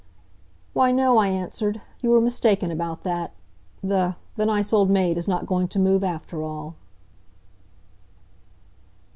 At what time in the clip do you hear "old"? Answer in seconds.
4.73-4.89